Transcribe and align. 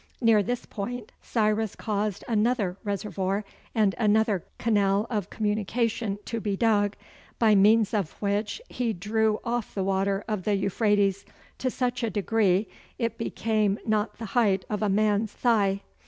Near 0.19 0.41
this 0.41 0.65
point 0.65 1.11
Cyrus 1.21 1.75
caused 1.75 2.23
another 2.27 2.75
reservoir 2.83 3.45
and 3.75 3.93
another 3.99 4.43
canal 4.57 5.05
of 5.11 5.29
communication 5.29 6.17
to 6.25 6.39
be 6.39 6.57
dug, 6.57 6.95
by 7.37 7.53
means 7.53 7.93
of 7.93 8.13
which 8.13 8.63
he 8.67 8.93
drew 8.93 9.39
off 9.43 9.75
the 9.75 9.83
water 9.83 10.23
of 10.27 10.41
the 10.41 10.55
Euphrates 10.55 11.23
to 11.59 11.69
such 11.69 12.01
a 12.01 12.09
degree 12.09 12.67
it 12.97 13.19
became 13.19 13.77
not 13.85 14.07
above 14.15 14.17
the 14.17 14.25
height 14.25 14.65
of 14.71 14.81
a 14.81 14.89
man's 14.89 15.33
thigh. 15.33 15.81